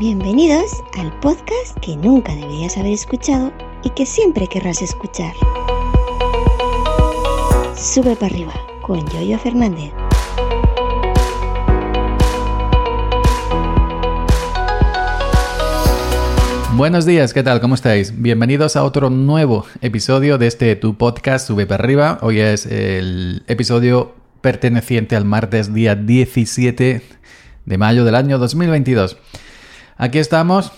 Bienvenidos 0.00 0.82
al 0.98 1.12
podcast 1.20 1.76
que 1.82 1.94
nunca 1.94 2.34
deberías 2.34 2.78
haber 2.78 2.94
escuchado 2.94 3.52
y 3.84 3.90
que 3.90 4.06
siempre 4.06 4.46
querrás 4.46 4.80
escuchar. 4.80 5.34
Sube 7.76 8.16
para 8.16 8.32
arriba 8.32 8.54
con 8.80 9.06
Yoyo 9.10 9.38
Fernández. 9.38 9.92
Buenos 16.76 17.04
días, 17.04 17.34
¿qué 17.34 17.42
tal? 17.42 17.60
¿Cómo 17.60 17.74
estáis? 17.74 18.22
Bienvenidos 18.22 18.76
a 18.76 18.84
otro 18.84 19.10
nuevo 19.10 19.66
episodio 19.82 20.38
de 20.38 20.46
este 20.46 20.76
Tu 20.76 20.96
Podcast 20.96 21.46
Sube 21.46 21.66
para 21.66 21.84
arriba. 21.84 22.18
Hoy 22.22 22.40
es 22.40 22.64
el 22.64 23.42
episodio 23.48 24.14
perteneciente 24.40 25.14
al 25.14 25.26
martes 25.26 25.74
día 25.74 25.94
17 25.94 27.02
de 27.66 27.78
mayo 27.78 28.06
del 28.06 28.14
año 28.14 28.38
2022. 28.38 29.18
Aquí 30.02 30.18
estamos 30.18 30.72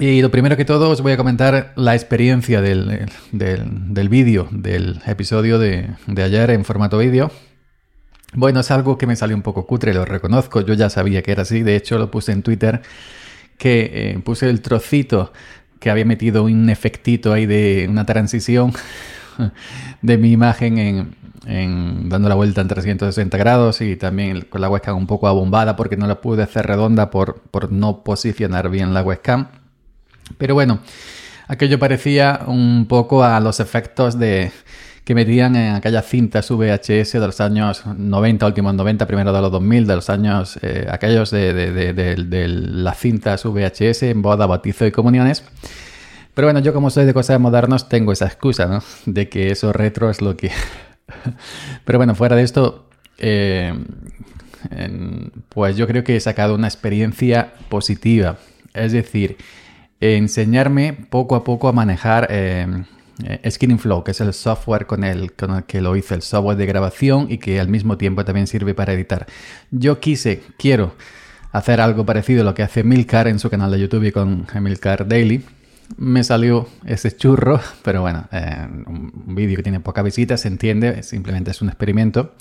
y 0.00 0.20
lo 0.20 0.28
primero 0.28 0.56
que 0.56 0.64
todo 0.64 0.90
os 0.90 1.00
voy 1.02 1.12
a 1.12 1.16
comentar 1.16 1.72
la 1.76 1.94
experiencia 1.94 2.60
del, 2.60 3.06
del, 3.30 4.08
vídeo, 4.08 4.48
del 4.50 5.00
episodio 5.06 5.60
de, 5.60 5.90
de 6.08 6.22
ayer 6.24 6.50
en 6.50 6.64
formato 6.64 6.98
vídeo. 6.98 7.30
Bueno, 8.32 8.58
es 8.58 8.72
algo 8.72 8.98
que 8.98 9.06
me 9.06 9.14
salió 9.14 9.36
un 9.36 9.42
poco 9.42 9.68
cutre, 9.68 9.94
lo 9.94 10.04
reconozco, 10.04 10.62
yo 10.62 10.74
ya 10.74 10.90
sabía 10.90 11.22
que 11.22 11.30
era 11.30 11.42
así, 11.42 11.62
de 11.62 11.76
hecho 11.76 11.96
lo 11.96 12.10
puse 12.10 12.32
en 12.32 12.42
Twitter, 12.42 12.82
que 13.56 13.90
eh, 13.94 14.18
puse 14.18 14.50
el 14.50 14.62
trocito 14.62 15.32
que 15.78 15.90
había 15.90 16.04
metido 16.04 16.42
un 16.42 16.68
efectito 16.70 17.32
ahí 17.32 17.46
de 17.46 17.86
una 17.88 18.04
transición 18.04 18.72
de 20.02 20.18
mi 20.18 20.32
imagen 20.32 20.78
en, 20.78 21.14
dando 21.46 22.28
la 22.28 22.34
vuelta 22.34 22.60
en 22.60 22.68
360 22.68 23.36
grados 23.36 23.80
y 23.80 23.96
también 23.96 24.42
con 24.42 24.60
la 24.60 24.68
webcam 24.68 24.96
un 24.96 25.06
poco 25.06 25.28
abombada 25.28 25.76
porque 25.76 25.96
no 25.96 26.06
la 26.06 26.20
pude 26.20 26.42
hacer 26.42 26.66
redonda 26.66 27.10
por, 27.10 27.40
por 27.50 27.70
no 27.70 28.02
posicionar 28.02 28.70
bien 28.70 28.94
la 28.94 29.02
webcam. 29.02 29.48
Pero 30.38 30.54
bueno, 30.54 30.80
aquello 31.48 31.78
parecía 31.78 32.40
un 32.46 32.86
poco 32.88 33.24
a 33.24 33.38
los 33.40 33.60
efectos 33.60 34.18
de 34.18 34.52
que 35.04 35.14
metían 35.14 35.54
en 35.54 35.74
aquellas 35.74 36.06
cintas 36.06 36.50
VHS 36.50 37.12
de 37.12 37.20
los 37.20 37.40
años 37.40 37.84
90, 37.84 38.46
últimos 38.46 38.74
90, 38.74 39.06
primero 39.06 39.32
de 39.34 39.40
los 39.42 39.52
2000, 39.52 39.86
de 39.86 39.94
los 39.96 40.08
años 40.08 40.58
eh, 40.62 40.86
aquellos 40.90 41.30
de, 41.30 41.52
de, 41.52 41.92
de, 41.92 42.48
las 42.48 42.98
cintas 42.98 43.44
VHS 43.44 44.04
en 44.04 44.22
boda, 44.22 44.46
bautizo 44.46 44.86
y 44.86 44.92
comuniones. 44.92 45.44
Pero 46.32 46.46
bueno, 46.46 46.60
yo 46.60 46.72
como 46.72 46.88
soy 46.88 47.04
de 47.04 47.12
cosas 47.12 47.38
modernas 47.38 47.88
tengo 47.88 48.12
esa 48.12 48.26
excusa. 48.26 48.82
De 49.04 49.28
que 49.28 49.50
eso 49.52 49.72
retro 49.72 50.08
es 50.08 50.22
lo 50.22 50.36
que 50.36 50.50
Pero 51.84 51.98
bueno, 51.98 52.14
fuera 52.14 52.36
de 52.36 52.42
esto, 52.42 52.88
eh, 53.18 53.72
pues 55.48 55.76
yo 55.76 55.86
creo 55.86 56.04
que 56.04 56.16
he 56.16 56.20
sacado 56.20 56.54
una 56.54 56.68
experiencia 56.68 57.52
positiva. 57.68 58.38
Es 58.72 58.92
decir, 58.92 59.36
enseñarme 60.00 60.92
poco 60.92 61.36
a 61.36 61.44
poco 61.44 61.68
a 61.68 61.72
manejar 61.72 62.26
eh, 62.30 62.66
eh 63.22 63.78
Flow, 63.78 64.02
que 64.02 64.10
es 64.10 64.20
el 64.20 64.32
software 64.32 64.86
con 64.86 65.04
el, 65.04 65.32
con 65.32 65.54
el 65.56 65.64
que 65.64 65.80
lo 65.80 65.96
hice, 65.96 66.14
el 66.14 66.22
software 66.22 66.56
de 66.56 66.66
grabación 66.66 67.26
y 67.30 67.38
que 67.38 67.60
al 67.60 67.68
mismo 67.68 67.96
tiempo 67.96 68.24
también 68.24 68.46
sirve 68.46 68.74
para 68.74 68.92
editar. 68.92 69.26
Yo 69.70 70.00
quise, 70.00 70.42
quiero 70.58 70.94
hacer 71.52 71.80
algo 71.80 72.04
parecido 72.04 72.42
a 72.42 72.44
lo 72.44 72.54
que 72.54 72.64
hace 72.64 72.82
Milcar 72.82 73.28
en 73.28 73.38
su 73.38 73.48
canal 73.48 73.70
de 73.70 73.80
YouTube 73.80 74.10
con 74.12 74.46
Milcar 74.60 75.06
Daily 75.06 75.44
me 75.96 76.24
salió 76.24 76.68
ese 76.86 77.14
churro, 77.16 77.60
pero 77.82 78.02
bueno, 78.02 78.26
eh, 78.32 78.66
un 78.86 79.34
vídeo 79.34 79.56
que 79.56 79.62
tiene 79.62 79.80
poca 79.80 80.02
visita, 80.02 80.36
se 80.36 80.48
entiende, 80.48 81.02
simplemente 81.02 81.50
es 81.50 81.62
un 81.62 81.68
experimento. 81.68 82.34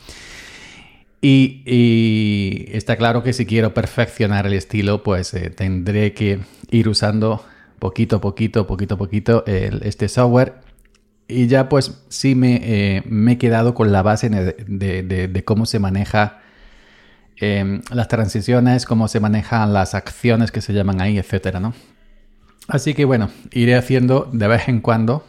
Y, 1.26 2.66
está 2.74 2.98
claro 2.98 3.24
que 3.24 3.32
si 3.32 3.46
quiero 3.46 3.74
perfeccionar 3.74 4.46
el 4.46 4.54
estilo, 4.54 5.04
pues 5.04 5.34
eh, 5.34 5.50
tendré 5.50 6.14
que 6.14 6.42
ir 6.70 6.90
usando 6.90 7.46
poquito 7.80 8.18
a 8.18 8.22
poquito, 8.22 8.68
poquito 8.68 8.96
a 8.96 8.98
poquito 8.98 9.44
este 9.46 10.10
software. 10.10 10.56
Y 11.30 11.48
ya 11.48 11.70
pues 11.70 12.04
sí 12.10 12.36
me, 12.36 12.60
eh, 12.62 13.04
he 13.30 13.38
quedado 13.38 13.74
con 13.74 13.94
la 13.94 14.02
base 14.02 14.30
de, 14.30 15.44
cómo 15.46 15.66
se 15.66 15.80
maneja 15.80 16.42
em, 17.38 17.82
las 17.90 18.10
transiciones, 18.10 18.86
cómo 18.86 19.08
se 19.08 19.22
manejan 19.22 19.72
las 19.72 19.96
acciones 19.96 20.52
que 20.52 20.60
se 20.60 20.74
llaman 20.74 21.00
ahí, 21.00 21.18
etcétera, 21.18 21.62
¿no? 21.62 21.74
Así 22.68 22.94
que 22.94 23.06
bueno, 23.06 23.30
iré 23.52 23.76
haciendo 23.76 24.30
de 24.32 24.48
vez 24.48 24.68
en 24.70 24.80
cuando 24.80 25.26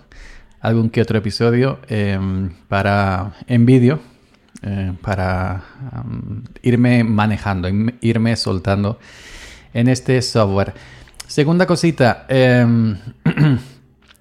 algún 0.61 0.89
que 0.89 1.03
otro 1.03 1.19
episodio 1.19 1.79
em, 1.89 2.51
para 2.69 3.35
en 3.47 3.67
vídeo 3.67 4.01
eh, 4.63 4.93
para 5.03 5.63
irme 6.63 7.05
manejando, 7.05 7.69
irme 8.01 8.35
soltando 8.37 8.99
en 9.75 9.89
este 9.89 10.23
software. 10.23 10.73
Segunda 11.27 11.67
cosita, 11.67 12.25
em, 12.29 12.97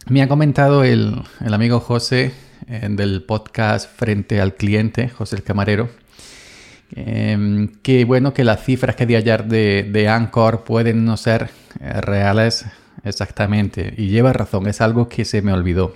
me 0.09 0.22
ha 0.22 0.28
comentado 0.28 0.84
el, 0.84 1.22
amigo 1.40 1.79
José 1.79 2.34
eh, 2.68 2.88
del 2.90 3.23
podcast 3.23 3.90
Frente 3.96 4.41
al 4.41 4.56
Cliente, 4.56 5.07
José 5.07 5.38
el 5.38 5.44
Camarero, 5.44 5.90
em, 6.94 7.69
que 7.81 8.03
bueno, 8.03 8.34
que 8.34 8.44
las 8.44 8.66
cifras 8.66 8.97
que 8.97 9.06
di 9.06 9.16
ayer 9.16 9.46
de, 9.46 9.88
de 9.90 10.09
Anchor 10.09 10.66
pueden 10.66 11.06
no 11.06 11.16
ser 11.16 11.52
eh, 11.79 12.02
reales 12.02 12.66
exactamente. 13.03 13.93
Y 13.97 14.07
lleva 14.07 14.33
razón, 14.33 14.67
es 14.67 14.81
algo 14.81 15.09
que 15.09 15.25
se 15.25 15.41
me 15.41 15.53
olvidó. 15.53 15.95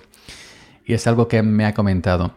Y 0.86 0.94
es 0.94 1.08
algo 1.08 1.28
que 1.28 1.42
me 1.44 1.66
ha 1.66 1.74
comentado. 1.74 2.36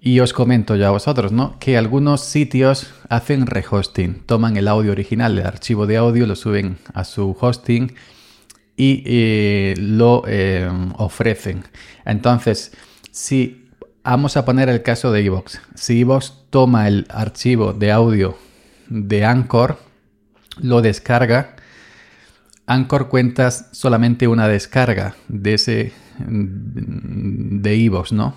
Y 0.00 0.20
os 0.20 0.32
comento 0.32 0.76
ya 0.76 0.88
a 0.88 0.92
vosotros, 0.92 1.32
¿no? 1.32 1.58
Que 1.58 1.76
algunos 1.76 2.22
sitios 2.22 2.94
hacen 3.08 3.46
rehosting. 3.46 4.22
Toman 4.26 4.56
el 4.56 4.68
audio 4.68 4.92
original, 4.92 5.38
el 5.38 5.46
archivo 5.46 5.86
de 5.86 5.98
audio, 5.98 6.26
lo 6.26 6.36
suben 6.36 6.78
a 6.94 7.04
su 7.04 7.36
hosting 7.38 7.92
y 8.76 9.02
eh, 9.04 9.74
lo 9.76 10.22
eh, 10.26 10.70
ofrecen. 10.96 11.64
Entonces, 12.06 12.72
si 13.10 13.60
vamos 14.02 14.36
a 14.36 14.44
poner 14.44 14.68
el 14.68 14.82
caso 14.82 15.12
de 15.12 15.24
Evox. 15.24 15.60
Si 15.74 16.00
Evox 16.00 16.32
toma 16.50 16.88
el 16.88 17.06
archivo 17.10 17.72
de 17.72 17.92
audio 17.92 18.36
de 18.88 19.24
Anchor, 19.24 19.78
lo 20.60 20.82
descarga 20.82 21.56
Anchor 22.70 23.08
cuentas 23.08 23.68
solamente 23.72 24.28
una 24.28 24.46
descarga 24.46 25.16
de 25.26 25.54
ese 25.54 25.92
de 26.18 27.74
Evox, 27.74 28.12
¿no? 28.12 28.36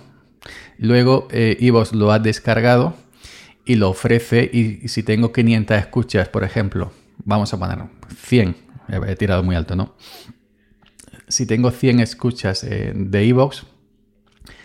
Luego 0.76 1.28
eh, 1.30 1.56
lo 1.92 2.10
ha 2.10 2.18
descargado 2.18 2.96
y 3.64 3.76
lo 3.76 3.90
ofrece 3.90 4.50
y, 4.52 4.88
si 4.88 5.04
tengo 5.04 5.32
500 5.32 5.78
escuchas, 5.78 6.28
por 6.28 6.42
ejemplo, 6.42 6.92
vamos 7.18 7.54
a 7.54 7.60
poner 7.60 7.78
100, 8.16 8.56
he 9.06 9.14
tirado 9.14 9.44
muy 9.44 9.54
alto, 9.54 9.76
¿no? 9.76 9.94
Si 11.28 11.46
tengo 11.46 11.70
100 11.70 12.00
escuchas 12.00 12.64
eh, 12.64 12.92
de 12.92 13.28
Evox, 13.28 13.66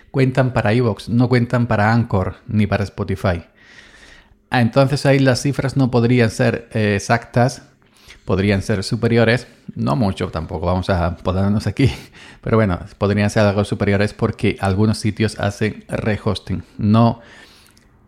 cuentan 0.09 0.51
para 0.51 0.73
Evox, 0.73 1.09
no 1.09 1.29
cuentan 1.29 1.67
para 1.67 1.93
Anchor 1.93 2.37
ni 2.47 2.65
para 2.65 2.85
Spotify. 2.85 3.43
Ah, 4.49 4.61
entonces 4.61 5.05
ahí 5.05 5.19
las 5.19 5.43
cifras 5.43 5.77
no 5.77 5.91
podrían 5.91 6.31
ser 6.31 6.69
eh, 6.73 6.95
exactas 6.95 7.69
podrían 8.29 8.61
ser 8.61 8.83
superiores, 8.83 9.47
no 9.73 9.95
mucho 9.95 10.27
tampoco, 10.27 10.67
vamos 10.67 10.87
a 10.91 11.17
ponernos 11.17 11.65
aquí, 11.65 11.91
pero 12.41 12.57
bueno, 12.57 12.77
podrían 12.99 13.27
ser 13.31 13.43
algo 13.43 13.65
superiores 13.65 14.13
porque 14.13 14.55
algunos 14.59 14.99
sitios 14.99 15.39
hacen 15.39 15.83
rehosting, 15.87 16.61
no, 16.77 17.21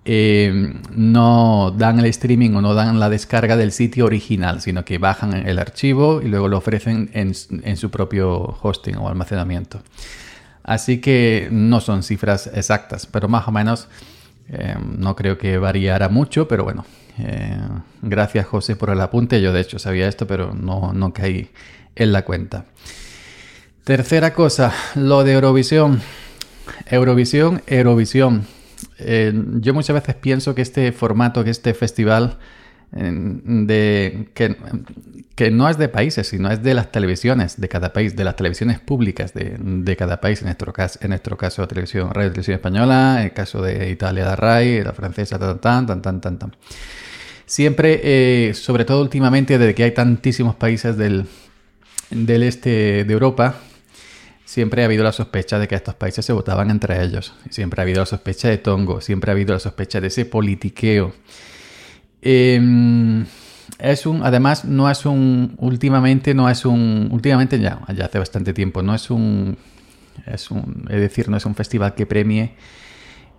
eh, 0.05 0.75
no 0.91 1.73
dan 1.75 1.97
el 1.97 2.05
streaming 2.05 2.51
o 2.51 2.61
no 2.61 2.75
dan 2.75 2.99
la 2.99 3.09
descarga 3.09 3.57
del 3.57 3.71
sitio 3.71 4.05
original, 4.05 4.61
sino 4.61 4.85
que 4.85 4.99
bajan 4.99 5.33
el 5.33 5.57
archivo 5.57 6.21
y 6.21 6.27
luego 6.27 6.47
lo 6.49 6.59
ofrecen 6.59 7.09
en, 7.13 7.33
su 7.75 7.89
propio 7.89 8.59
hosting 8.61 8.97
o 8.97 9.09
almacenamiento. 9.09 9.81
Así 10.61 11.01
que 11.01 11.47
no 11.49 11.81
son 11.81 12.03
cifras 12.03 12.45
exactas, 12.53 13.07
pero 13.07 13.27
más 13.27 13.47
o 13.47 13.51
menos 13.51 13.87
eh, 14.51 14.75
no 14.97 15.15
creo 15.15 15.37
que 15.37 15.57
variara 15.57 16.09
mucho, 16.09 16.47
pero 16.47 16.65
bueno, 16.65 16.85
eh, 17.19 17.57
gracias 18.01 18.45
José 18.45 18.75
por 18.75 18.89
el 18.89 18.99
apunte. 18.99 19.41
Yo 19.41 19.53
de 19.53 19.61
hecho 19.61 19.79
sabía 19.79 20.07
esto, 20.07 20.27
pero 20.27 20.53
no, 20.53 20.91
no 20.93 21.13
caí 21.13 21.49
en 21.95 22.11
la 22.11 22.23
cuenta. 22.23 22.65
Tercera 23.85 24.33
cosa, 24.33 24.73
lo 24.95 25.23
de 25.23 25.33
Eurovisión. 25.33 26.01
Eurovisión, 26.85 27.61
Eurovisión. 27.65 28.45
Eh, 28.99 29.33
yo 29.59 29.73
muchas 29.73 29.93
veces 29.93 30.15
pienso 30.15 30.53
que 30.53 30.61
este 30.61 30.91
formato, 30.91 31.43
que 31.43 31.49
este 31.49 31.73
festival, 31.73 32.37
de, 32.91 34.29
que, 34.33 35.51
no 35.51 35.69
es 35.69 35.77
de 35.77 35.87
países, 35.87 36.27
sino 36.27 36.51
es 36.51 36.61
de 36.61 36.73
las 36.73 36.91
televisiones 36.91 37.59
de 37.59 37.69
cada 37.69 37.93
país, 37.93 38.15
de 38.15 38.23
las 38.23 38.35
televisiones 38.35 38.79
públicas 38.79 39.33
de, 39.33 39.95
cada 39.95 40.19
país, 40.19 40.41
en 40.41 40.47
nuestro, 40.47 40.73
caso, 40.73 40.99
en 41.01 41.09
nuestro 41.09 41.37
caso 41.37 41.67
televisión, 41.67 42.13
Radio 42.13 42.31
Televisión 42.31 42.55
Española, 42.55 43.17
en 43.19 43.25
el 43.25 43.33
caso 43.33 43.61
de 43.61 43.89
Italia, 43.89 44.25
la 44.25 44.35
RAI, 44.35 44.83
la 44.83 44.93
francesa, 44.93 45.39
tan, 45.39 45.59
tan, 45.59 45.85
tan, 45.87 46.01
tan, 46.01 46.21
tan, 46.21 46.39
tan. 46.39 46.55
Siempre, 47.45 47.99
eh, 48.03 48.53
sobre 48.53 48.85
todo 48.85 49.01
últimamente, 49.01 49.57
desde 49.57 49.73
que 49.73 49.83
hay 49.83 49.91
tantísimos 49.91 50.55
países 50.55 50.97
del, 50.97 51.25
del 52.09 52.43
este 52.43 53.03
de 53.05 53.13
Europa, 53.13 53.55
siempre 54.45 54.81
ha 54.81 54.85
habido 54.85 55.03
la 55.03 55.13
sospecha 55.13 55.59
de 55.59 55.67
que 55.67 55.75
estos 55.75 55.95
países 55.95 56.25
se 56.25 56.33
votaban 56.33 56.69
entre 56.69 57.01
ellos. 57.01 57.33
Siempre 57.49 57.81
ha 57.81 57.83
habido 57.83 58.01
la 58.01 58.05
sospecha 58.05 58.49
de 58.49 58.57
Tongo, 58.57 58.99
siempre 58.99 59.31
ha 59.31 59.33
habido 59.33 59.53
la 59.53 59.59
sospecha 59.59 60.01
de 60.01 60.07
ese 60.07 60.25
politiqueo. 60.25 61.13
Em, 62.21 63.25
es 63.79 64.05
un, 64.05 64.23
además, 64.23 64.65
no 64.65 64.89
es 64.89 65.05
un, 65.05 65.55
últimamente, 65.57 66.33
no 66.33 66.49
es 66.49 66.65
un, 66.65 67.09
últimamente 67.11 67.59
ya, 67.59 67.79
ya 67.95 68.05
hace 68.05 68.19
bastante 68.19 68.53
tiempo, 68.53 68.83
no 68.83 68.93
es 68.93 69.09
un, 69.09 69.57
es 70.27 70.51
un, 70.51 70.85
es 70.89 71.01
decir, 71.01 71.29
no 71.29 71.37
es 71.37 71.45
un 71.45 71.55
festival 71.55 71.95
que 71.95 72.05
premie, 72.05 72.55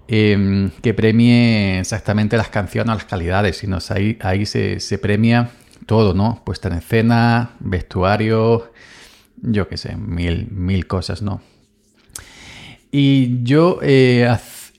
em, 0.08 0.70
que 0.82 0.94
premie 0.94 1.78
exactamente 1.80 2.36
las 2.36 2.48
canciones 2.48 2.92
o 2.92 2.94
las 2.94 3.04
calidades, 3.04 3.58
sino 3.58 3.78
ahí, 3.90 4.18
ahí 4.20 4.46
se, 4.46 4.80
se 4.80 4.98
premia 4.98 5.50
todo, 5.86 6.14
¿no? 6.14 6.42
Puesta 6.44 6.68
en 6.68 6.74
escena, 6.74 7.52
vestuario, 7.60 8.72
yo 9.36 9.68
qué 9.68 9.76
sé, 9.76 9.96
mil, 9.96 10.48
mil 10.50 10.86
cosas, 10.86 11.22
¿no? 11.22 11.40
Y 12.90 13.42
yo 13.42 13.78
eh, 13.82 14.28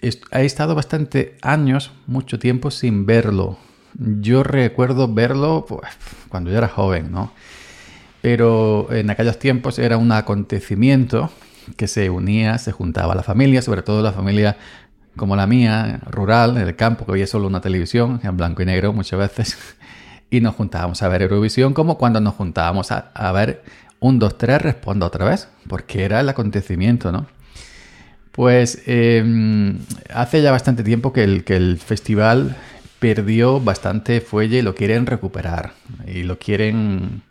he 0.02 0.46
estado 0.46 0.76
bastante 0.76 1.38
años, 1.42 1.92
mucho 2.06 2.38
tiempo 2.38 2.70
sin 2.70 3.06
verlo. 3.06 3.58
Yo 4.00 4.44
recuerdo 4.44 5.14
verlo 5.14 5.66
pues, 5.68 5.92
cuando 6.30 6.52
yo 6.52 6.58
era 6.58 6.68
joven, 6.68 7.12
¿no? 7.12 7.32
Pero 8.22 8.88
en 8.92 9.10
aquellos 9.10 9.38
tiempos 9.38 9.80
era 9.80 9.98
un 9.98 10.12
acontecimiento 10.12 11.30
que 11.78 11.88
se 11.88 12.10
unía, 12.10 12.58
se 12.58 12.72
juntaba 12.72 13.16
la 13.16 13.24
familia, 13.24 13.62
sobre 13.62 13.82
todo 13.84 14.02
la 14.02 14.14
familia 14.14 14.58
como 15.16 15.36
la 15.36 15.46
mía, 15.46 16.00
rural, 16.10 16.58
en 16.58 16.64
el 16.64 16.76
campo, 16.76 17.06
que 17.06 17.12
había 17.12 17.28
solo 17.28 17.48
una 17.48 17.62
televisión, 17.62 18.20
en 18.24 18.36
blanco 18.36 18.62
y 18.62 18.66
negro 18.66 18.94
muchas 18.94 19.20
veces, 19.20 19.58
y 20.30 20.42
nos 20.42 20.56
juntábamos 20.56 21.04
a 21.04 21.08
ver 21.08 21.22
Eurovisión 21.22 21.74
como 21.74 21.98
cuando 21.98 22.20
nos 22.20 22.34
juntábamos 22.34 22.92
a, 22.92 23.32
ver 23.34 23.64
un, 24.00 24.20
dos, 24.20 24.38
tres, 24.38 24.62
responda 24.62 25.06
otra 25.06 25.26
vez, 25.26 25.48
porque 25.68 26.04
era 26.04 26.20
el 26.20 26.30
acontecimiento, 26.30 27.12
¿no? 27.12 27.28
Pues 28.32 28.82
em, 28.88 29.78
hace 30.12 30.42
ya 30.42 30.52
bastante 30.52 30.84
tiempo 30.84 31.14
que 31.14 31.24
el, 31.24 31.44
que 31.44 31.56
el 31.56 31.78
festival 31.78 32.56
perdió 33.04 33.60
bastante 33.60 34.22
fuelle 34.22 34.60
y 34.60 34.62
lo 34.62 34.74
quieren 34.74 35.06
recuperar. 35.06 35.74
Y 36.08 36.24
lo 36.24 36.40
quieren, 36.40 37.22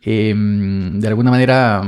em, 0.00 1.00
de 1.00 1.06
alguna 1.06 1.30
manera, 1.30 1.82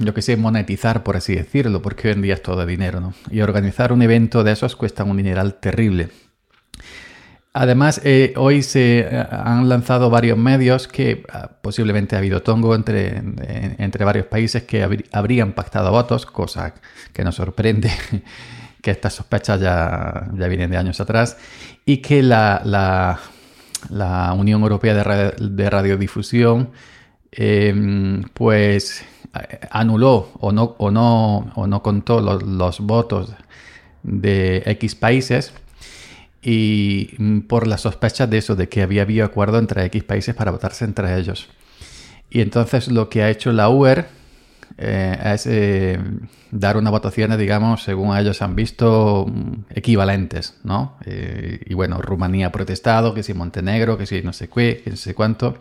yo 0.00 0.12
que 0.12 0.20
sé, 0.20 0.36
monetizar, 0.36 1.04
por 1.04 1.16
así 1.16 1.36
decirlo, 1.36 1.80
porque 1.80 2.08
hoy 2.08 2.14
en 2.14 2.22
día 2.22 2.34
es 2.34 2.42
todo 2.42 2.66
dinero. 2.66 3.14
Y 3.30 3.40
organizar 3.40 3.92
un 3.92 4.02
evento 4.02 4.42
de 4.42 4.50
esos 4.50 4.74
cuesta 4.74 5.04
un 5.04 5.16
dineral 5.16 5.60
terrible. 5.60 6.08
Además, 7.52 8.00
eh, 8.02 8.34
hoy 8.36 8.64
se 8.64 9.00
eh, 9.00 9.26
han 9.30 9.68
lanzado 9.68 10.10
varios 10.10 10.36
medios 10.36 10.88
que 10.88 11.22
ah, 11.32 11.50
posiblemente 11.62 12.16
ha 12.16 12.18
habido 12.18 12.42
tongo 12.42 12.74
entre, 12.74 13.22
entre 13.78 14.04
varios 14.04 14.26
países 14.26 14.64
que 14.64 14.82
habrían 15.12 15.52
pactado 15.52 15.92
votos, 15.92 16.26
cosa 16.26 16.74
que 17.12 17.22
nos 17.22 17.36
sorprende 17.36 17.92
que 18.82 18.90
estas 18.90 19.14
sospechas 19.14 19.60
ya, 19.60 20.28
ya 20.34 20.48
vienen 20.48 20.70
de 20.70 20.76
años 20.76 21.00
atrás, 21.00 21.36
y 21.84 21.98
que 21.98 22.22
la, 22.22 22.62
la, 22.64 24.32
Unión 24.34 24.62
Europea 24.62 24.94
de, 24.94 25.70
Radiodifusión 25.70 26.70
em, 27.32 28.22
pues 28.34 29.04
anuló 29.70 30.30
o 30.40 30.52
no, 30.52 30.76
o 30.78 30.90
no, 30.90 31.52
o 31.54 31.66
no 31.66 31.82
contó 31.82 32.20
los, 32.20 32.42
los 32.42 32.80
votos 32.80 33.34
de 34.02 34.62
X 34.66 34.94
países 34.94 35.52
y 36.42 37.10
mm, 37.18 37.40
por 37.40 37.66
la 37.66 37.78
sospecha 37.78 38.26
de 38.26 38.38
eso, 38.38 38.56
de 38.56 38.68
que 38.68 38.82
había 38.82 39.02
habido 39.02 39.24
acuerdo 39.24 39.58
entre 39.58 39.84
X 39.86 40.04
países 40.04 40.34
para 40.34 40.50
votarse 40.50 40.84
entre 40.84 41.18
ellos. 41.18 41.48
Y 42.30 42.40
entonces 42.40 42.88
lo 42.88 43.08
que 43.08 43.22
ha 43.22 43.30
hecho 43.30 43.52
la 43.52 43.68
UER 43.68 44.17
eh, 44.78 45.18
es 45.34 45.46
eh, 45.46 45.98
dar 46.50 46.76
una 46.76 46.90
votación, 46.90 47.36
digamos, 47.36 47.82
según 47.82 48.16
ellos 48.16 48.40
han 48.42 48.54
visto, 48.54 49.26
equivalentes, 49.70 50.58
¿no? 50.64 50.96
Eh, 51.04 51.60
y 51.66 51.74
bueno, 51.74 52.00
Rumanía 52.00 52.46
ha 52.46 52.52
protestado, 52.52 53.12
que 53.12 53.22
si 53.22 53.34
Montenegro, 53.34 53.98
que 53.98 54.06
si 54.06 54.22
no 54.22 54.32
sé 54.32 54.48
qué, 54.48 54.80
que 54.82 54.90
no 54.90 54.96
sé 54.96 55.14
cuánto. 55.14 55.58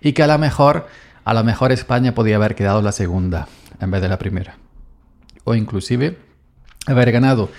Y 0.00 0.12
que 0.12 0.22
a 0.22 0.26
lo 0.26 0.38
mejor, 0.38 0.86
a 1.24 1.34
lo 1.34 1.42
mejor 1.42 1.72
España 1.72 2.14
podía 2.14 2.36
haber 2.36 2.54
quedado 2.54 2.82
la 2.82 2.92
segunda 2.92 3.48
en 3.80 3.90
vez 3.90 4.02
de 4.02 4.08
la 4.08 4.18
primera. 4.18 4.58
O 5.44 5.54
inclusive 5.54 6.18
haber 6.86 7.10
ganado 7.12 7.50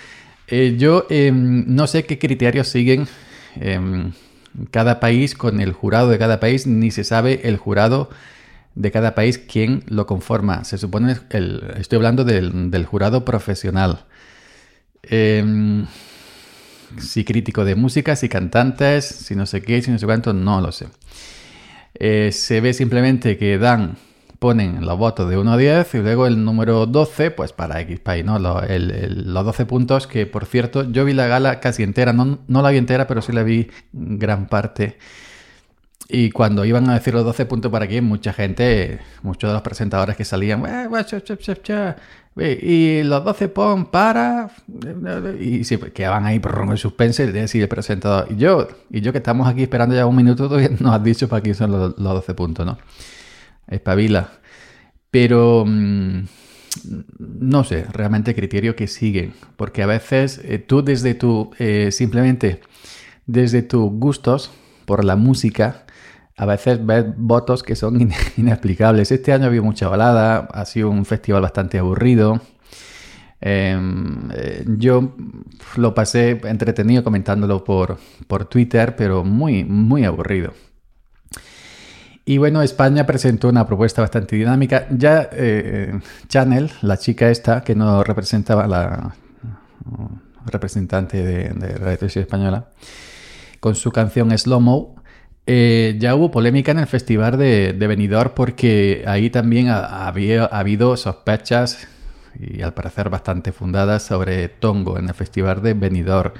eh, 0.48 0.76
yo 0.78 1.06
em, 1.10 1.64
no 1.66 1.86
sé 1.86 2.04
qué 2.04 2.18
criterios 2.18 2.68
siguen 2.68 3.08
em, 3.56 4.12
cada 4.70 5.00
país 5.00 5.34
con 5.34 5.60
el 5.60 5.72
jurado 5.72 6.08
de 6.08 6.18
cada 6.18 6.40
país, 6.40 6.66
ni 6.66 6.90
se 6.90 7.04
sabe 7.04 7.40
el 7.44 7.56
jurado 7.56 8.10
de 8.76 8.92
cada 8.92 9.14
país 9.14 9.38
quién 9.38 9.82
lo 9.88 10.06
conforma. 10.06 10.62
Se 10.64 10.78
supone, 10.78 11.16
el, 11.30 11.74
estoy 11.78 11.96
hablando 11.96 12.24
del, 12.24 12.86
jurado 12.86 13.24
profesional. 13.24 14.04
Em, 15.02 15.86
si 16.98 17.24
crítico 17.24 17.64
de 17.64 17.74
música, 17.74 18.14
si 18.14 18.28
cantantes, 18.28 19.04
si 19.04 19.34
no 19.34 19.46
sé 19.46 19.62
qué, 19.62 19.82
si 19.82 19.90
no 19.90 19.98
sé 19.98 20.06
cuánto, 20.06 20.32
no 20.32 20.60
lo 20.60 20.70
sé. 20.70 20.86
Eh, 21.94 22.30
se 22.32 22.60
ve 22.60 22.74
simplemente 22.74 23.38
que 23.38 23.58
dan 23.58 23.96
ponen 24.38 24.84
los 24.84 24.98
votos 24.98 25.30
de 25.30 25.38
1 25.38 25.52
a 25.52 25.56
10 25.56 25.94
y 25.94 25.98
luego 25.98 26.26
el 26.26 26.44
número 26.44 26.84
12, 26.84 27.30
pues 27.30 27.54
para 27.54 27.80
X 27.80 28.00
país, 28.00 28.24
¿no? 28.24 28.38
Los, 28.38 28.62
los 28.68 29.44
12 29.44 29.64
puntos 29.64 30.06
que, 30.06 30.26
por 30.26 30.44
cierto, 30.44 30.90
yo 30.90 31.06
vi 31.06 31.14
la 31.14 31.26
gala 31.26 31.60
casi 31.60 31.82
entera, 31.82 32.12
no, 32.12 32.40
no 32.46 32.62
la 32.62 32.70
vi 32.70 32.76
entera, 32.76 33.06
pero 33.06 33.22
sí 33.22 33.32
la 33.32 33.42
vi 33.42 33.68
gran 33.92 34.46
parte. 34.46 34.98
Y 36.08 36.30
cuando 36.30 36.64
iban 36.64 36.88
a 36.88 36.94
decir 36.94 37.14
los 37.14 37.24
12 37.24 37.46
puntos 37.46 37.72
para 37.72 37.84
aquí, 37.84 38.00
mucha 38.00 38.32
gente, 38.32 39.00
muchos 39.22 39.50
de 39.50 39.54
los 39.54 39.62
presentadores 39.62 40.16
que 40.16 40.24
salían, 40.24 40.62
y 42.36 43.02
los 43.02 43.24
12 43.24 43.48
pon 43.48 43.86
para, 43.86 44.50
y 45.40 45.64
sí, 45.64 45.78
quedaban 45.78 46.26
ahí 46.26 46.38
por 46.38 46.68
el 46.70 46.78
suspense 46.78 47.24
y 47.24 47.32
decir 47.32 47.62
el 47.62 47.68
presentador. 47.68 48.28
Y 48.30 48.36
yo, 48.36 48.68
y 48.90 49.00
yo 49.00 49.10
que 49.10 49.18
estamos 49.18 49.48
aquí 49.48 49.62
esperando 49.62 49.94
ya 49.96 50.06
un 50.06 50.14
minuto, 50.14 50.48
todavía 50.48 50.70
nos 50.78 50.94
has 50.94 51.02
dicho 51.02 51.28
para 51.28 51.40
aquí 51.40 51.54
son 51.54 51.72
los, 51.72 51.98
los 51.98 52.14
12 52.14 52.34
puntos, 52.34 52.66
¿no? 52.66 52.78
espabila. 53.68 54.30
Pero 55.10 55.64
mm, 55.66 56.24
no 57.18 57.64
sé 57.64 57.84
realmente 57.92 58.32
el 58.32 58.36
criterio 58.36 58.76
que 58.76 58.86
siguen, 58.86 59.34
porque 59.56 59.82
a 59.82 59.86
veces 59.86 60.40
eh, 60.44 60.58
tú 60.58 60.82
desde 60.82 61.14
tu, 61.14 61.50
eh, 61.58 61.90
simplemente 61.92 62.60
desde 63.26 63.62
tus 63.62 63.90
gustos 63.90 64.50
por 64.84 65.04
la 65.04 65.16
música, 65.16 65.85
a 66.36 66.44
veces 66.44 66.84
ves 66.84 67.04
votos 67.16 67.62
que 67.62 67.74
son 67.76 68.00
inexplicables. 68.36 69.10
Este 69.16 69.32
año 69.32 69.46
había 69.46 69.62
mucha 69.62 69.88
balada, 69.88 70.48
ha 70.52 70.64
sido 70.66 70.90
un 70.90 71.04
festival 71.04 71.42
bastante 71.42 71.78
aburrido. 71.78 72.40
Em, 73.40 74.30
eh, 74.34 74.64
yo 74.78 75.14
lo 75.76 75.94
pasé 75.94 76.40
entretenido 76.44 77.04
comentándolo 77.04 77.64
por, 77.64 77.98
por 78.26 78.46
Twitter, 78.46 78.96
pero 78.96 79.24
muy, 79.24 79.64
muy 79.64 80.04
aburrido. 80.04 80.52
Y 82.24 82.38
bueno, 82.38 82.60
España 82.60 83.06
presentó 83.06 83.48
una 83.48 83.66
propuesta 83.66 84.02
bastante 84.02 84.36
dinámica. 84.36 84.88
Ya 84.90 85.28
eh, 85.32 85.98
Channel, 86.28 86.70
la 86.82 86.96
chica 86.96 87.30
esta 87.30 87.62
que 87.62 87.74
nos 87.74 88.06
representaba, 88.06 88.66
la 88.66 89.14
representante 90.46 91.24
de, 91.24 91.48
de 91.50 91.68
Radio 91.76 91.98
Televisión 91.98 92.22
Española, 92.22 92.68
con 93.60 93.74
su 93.74 93.92
canción 93.92 94.36
Slow 94.36 94.60
Mo, 94.60 94.96
eh, 95.46 95.96
ya 95.98 96.14
hubo 96.14 96.30
polémica 96.30 96.72
en 96.72 96.78
el 96.78 96.86
festival 96.86 97.38
de, 97.38 97.72
de 97.72 97.86
Benidorm 97.86 98.32
porque 98.34 99.04
ahí 99.06 99.30
también 99.30 99.68
había 99.68 100.44
ha 100.44 100.58
habido 100.58 100.96
sospechas 100.96 101.88
y 102.38 102.62
al 102.62 102.74
parecer 102.74 103.08
bastante 103.10 103.52
fundadas 103.52 104.02
sobre 104.02 104.48
Tongo 104.48 104.98
en 104.98 105.08
el 105.08 105.14
festival 105.14 105.62
de 105.62 105.74
Benidorm 105.74 106.32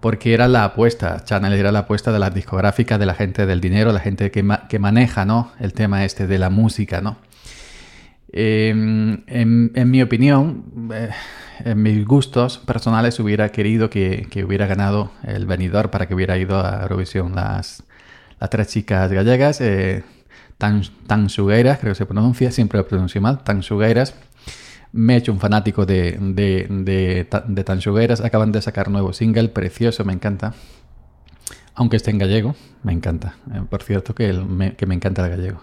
porque 0.00 0.32
era 0.32 0.48
la 0.48 0.64
apuesta, 0.64 1.22
Channel 1.24 1.52
era 1.52 1.72
la 1.72 1.80
apuesta 1.80 2.10
de 2.10 2.18
las 2.18 2.34
discográficas, 2.34 2.98
de 2.98 3.06
la 3.06 3.14
gente 3.14 3.46
del 3.46 3.60
dinero, 3.60 3.92
la 3.92 4.00
gente 4.00 4.30
que, 4.30 4.44
que 4.68 4.78
maneja 4.78 5.24
¿no? 5.26 5.52
el 5.60 5.74
tema 5.74 6.04
este 6.04 6.26
de 6.26 6.38
la 6.38 6.48
música. 6.48 7.02
¿no? 7.02 7.18
Em, 8.32 9.22
en, 9.26 9.90
mi 9.90 10.02
opinión, 10.02 10.90
eh, 10.94 11.10
en 11.64 11.82
mis 11.82 12.04
gustos 12.06 12.58
personales 12.58 13.18
hubiera 13.18 13.50
querido 13.50 13.90
que, 13.90 14.26
hubiera 14.46 14.66
ganado 14.66 15.10
el 15.24 15.46
venidor 15.46 15.90
para 15.90 16.06
que 16.06 16.14
hubiera 16.14 16.38
ido 16.38 16.64
a 16.64 16.82
Eurovisión 16.82 17.34
las, 17.34 17.82
las 18.40 18.50
tres 18.50 18.68
chicas 18.68 19.12
gallegas, 19.12 19.60
eh, 19.60 20.02
tan, 20.58 20.82
tan 21.06 21.28
creo 21.78 21.92
que 21.92 21.94
se 21.94 22.06
pronuncia, 22.06 22.50
siempre 22.50 22.78
lo 22.78 22.88
pronuncio 22.88 23.20
mal, 23.20 23.44
tan 23.44 23.62
sugueras 23.62 24.14
me 24.92 25.14
he 25.14 25.16
hecho 25.18 25.32
un 25.32 25.40
fanático 25.40 25.86
de, 25.86 26.18
de, 26.20 26.66
de, 26.68 27.28
de 27.46 27.64
Acaban 28.20 28.52
de 28.52 28.60
sacar 28.60 28.90
nuevo 28.90 29.12
single, 29.12 29.48
precioso, 29.48 30.04
me 30.04 30.12
encanta. 30.12 30.54
Aunque 31.74 31.96
esté 31.96 32.10
en 32.10 32.18
gallego, 32.18 32.56
me 32.82 32.92
encanta. 32.92 33.36
Eh, 33.54 33.62
por 33.68 33.82
cierto, 33.82 34.14
que, 34.14 34.74
que 34.76 34.86
me 34.86 34.94
encanta 34.94 35.24
el 35.24 35.30
gallego. 35.30 35.62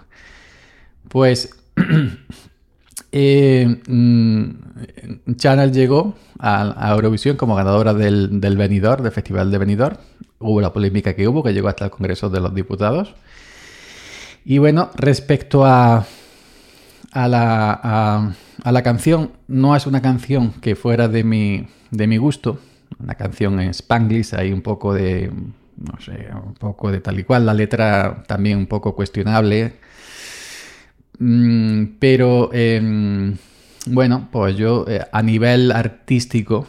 Pues 1.10 1.58
eh, 3.20 3.82
mm, 3.88 5.36
Channel 5.38 5.72
llegó 5.72 6.14
a, 6.38 6.92
Eurovisión 6.94 7.36
como 7.36 7.56
ganadora 7.56 7.96
del, 7.96 8.40
del 8.40 8.58
Benidorm, 8.58 9.02
del 9.02 9.12
Festival 9.12 9.50
de 9.50 9.58
Benidorm. 9.58 9.98
Hubo 10.40 10.62
la 10.62 10.72
polémica 10.72 11.16
que 11.16 11.28
hubo, 11.28 11.42
que 11.42 11.52
llegó 11.52 11.68
hasta 11.68 11.86
el 11.86 11.92
Congreso 11.92 12.30
de 12.30 12.40
los 12.40 12.54
Diputados. 12.54 13.16
Y 14.46 14.60
bueno, 14.60 14.92
respecto 14.96 15.66
a, 15.66 16.06
la, 17.14 18.34
canción. 18.84 19.32
No 19.48 19.76
es 19.76 19.88
una 19.88 20.02
canción 20.04 20.52
que 20.62 20.76
fuera 20.76 21.08
de 21.08 21.24
mi, 21.24 21.68
de 21.90 22.06
mi 22.06 22.18
gusto. 22.18 22.60
Una 23.00 23.16
canción 23.16 23.60
en 23.60 23.72
Spanglish, 23.72 24.36
hay 24.36 24.54
un 24.54 24.62
poco 24.62 24.94
de 24.94 25.32
no 25.78 26.00
sé, 26.00 26.28
un 26.46 26.54
poco 26.54 26.92
de 26.92 27.02
tal 27.02 27.20
y 27.20 27.24
cual. 27.24 27.48
La 27.48 27.54
letra 27.56 28.24
también 28.28 28.60
un 28.60 28.68
poco 28.68 28.96
cuestionable. 28.96 29.74
Mm, 31.20 31.84
pero 32.00 32.52
em, 32.54 33.36
bueno, 33.88 34.28
pues 34.32 34.56
yo 34.58 34.86
eh, 34.88 35.02
a 35.12 35.22
nivel 35.24 35.72
artístico 35.72 36.68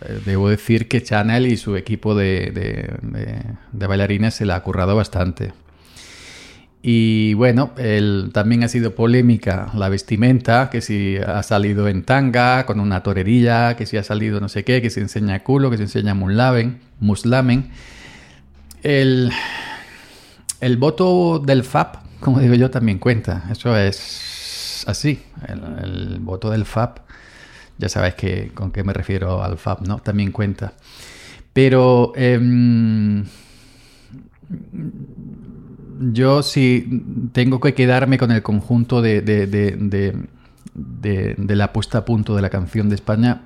eh, 0.00 0.20
debo 0.24 0.48
decir 0.48 0.88
que 0.88 1.02
Chanel 1.02 1.46
y 1.46 1.56
su 1.56 1.76
equipo 1.76 2.14
de, 2.14 2.50
de, 3.72 3.86
bailarines 3.86 4.34
se 4.34 4.46
la 4.46 4.56
ha 4.56 4.62
currado 4.62 4.96
bastante. 4.96 5.52
Y 6.80 7.34
bueno, 7.34 7.72
también 8.32 8.62
ha 8.62 8.68
sido 8.68 8.94
polémica 8.94 9.68
la 9.74 9.88
vestimenta, 9.88 10.70
que 10.70 10.80
si 10.80 11.16
ha 11.16 11.42
salido 11.42 11.88
en 11.88 12.04
tanga, 12.04 12.66
con 12.66 12.78
una 12.78 13.02
torerilla, 13.02 13.74
que 13.76 13.84
si 13.84 13.96
ha 13.96 14.04
salido 14.04 14.40
no 14.40 14.48
sé 14.48 14.64
qué, 14.64 14.80
que 14.80 14.88
se 14.88 15.00
enseña 15.00 15.40
culo, 15.40 15.70
que 15.70 15.76
se 15.76 15.82
enseña 15.82 16.14
muslamen. 16.14 16.78
muslamen. 17.00 17.70
El, 18.84 19.32
el 20.60 20.76
voto 20.76 21.42
del 21.44 21.64
FAP, 21.64 21.96
como 22.20 22.40
digo 22.40 22.54
yo, 22.54 22.70
también 22.70 22.98
cuenta. 22.98 23.44
Eso 23.50 23.76
es 23.76 24.84
así. 24.86 25.22
El, 25.46 26.18
voto 26.20 26.50
del 26.50 26.64
FAP, 26.64 26.98
ya 27.78 27.88
sabéis 27.88 28.14
que, 28.14 28.50
con 28.54 28.72
qué 28.72 28.84
me 28.84 28.92
refiero 28.92 29.42
al 29.42 29.58
FAP, 29.58 29.86
¿no? 29.86 29.98
También 29.98 30.32
cuenta. 30.32 30.72
Pero 31.52 32.12
em, 32.16 33.24
yo 36.00 36.42
sí 36.42 37.30
tengo 37.32 37.60
que 37.60 37.74
quedarme 37.74 38.18
con 38.18 38.30
el 38.30 38.42
conjunto 38.42 39.02
de, 39.02 39.20
de, 39.22 40.16
la 41.56 41.72
puesta 41.72 41.98
a 41.98 42.04
punto 42.04 42.36
de 42.36 42.42
la 42.42 42.50
canción 42.50 42.88
de 42.88 42.94
España, 42.94 43.42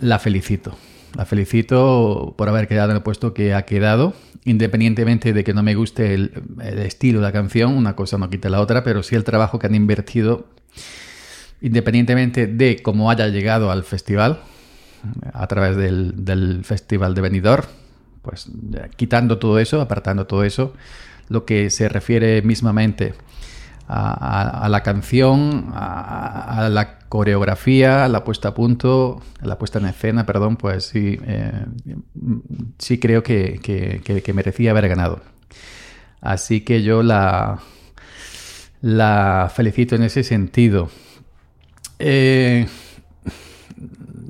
la 0.00 0.18
felicito. 0.18 0.76
La 1.16 1.24
felicito 1.24 2.34
por 2.36 2.48
haber 2.48 2.68
quedado 2.68 2.90
en 2.90 2.96
el 2.96 3.02
puesto 3.02 3.32
que 3.32 3.54
ha 3.54 3.62
quedado, 3.62 4.12
independientemente 4.44 5.32
de 5.32 5.44
que 5.44 5.54
no 5.54 5.62
me 5.62 5.74
guste 5.74 6.12
el, 6.12 6.32
estilo 6.60 7.20
de 7.20 7.26
la 7.26 7.32
canción, 7.32 7.72
una 7.72 7.96
cosa 7.96 8.18
no 8.18 8.28
quita 8.28 8.50
la 8.50 8.60
otra, 8.60 8.84
pero 8.84 9.02
sí 9.02 9.14
el 9.14 9.24
trabajo 9.24 9.58
que 9.58 9.66
han 9.66 9.74
invertido, 9.74 10.46
independientemente 11.62 12.46
de 12.46 12.82
cómo 12.82 13.10
haya 13.10 13.28
llegado 13.28 13.70
al 13.70 13.82
festival, 13.82 14.40
a 15.32 15.46
través 15.46 15.76
del, 15.76 16.24
del 16.24 16.64
Festival 16.64 17.14
de 17.14 17.20
Benidorm, 17.22 17.64
pues 18.20 18.50
quitando 18.96 19.38
todo 19.38 19.58
eso, 19.58 19.80
apartando 19.80 20.26
todo 20.26 20.44
eso, 20.44 20.74
lo 21.28 21.46
que 21.46 21.70
se 21.70 21.88
refiere 21.88 22.42
mismamente 22.42 23.14
a, 23.88 24.66
la 24.68 24.82
canción, 24.82 25.70
a, 25.74 26.68
la 26.70 26.98
coreografía, 27.08 28.04
a 28.04 28.08
la 28.08 28.24
puesta 28.24 28.48
a 28.48 28.54
punto, 28.54 29.20
a 29.40 29.46
la 29.46 29.58
puesta 29.58 29.78
en 29.78 29.86
escena, 29.86 30.26
perdón, 30.26 30.56
pues 30.56 30.84
sí, 30.84 31.18
eh, 31.24 31.66
sí 32.78 32.98
creo 32.98 33.22
que, 33.22 34.32
merecía 34.34 34.72
haber 34.72 34.88
ganado. 34.88 35.20
Así 36.20 36.62
que 36.62 36.82
yo 36.82 37.02
la, 37.02 37.60
la 38.80 39.50
felicito 39.54 39.94
en 39.94 40.02
ese 40.02 40.24
sentido. 40.24 40.90
Eh, 41.98 42.66